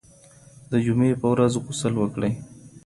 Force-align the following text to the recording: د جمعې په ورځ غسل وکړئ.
د 0.71 0.73
جمعې 0.85 1.13
په 1.21 1.27
ورځ 1.33 1.53
غسل 1.65 1.93
وکړئ. 1.97 2.33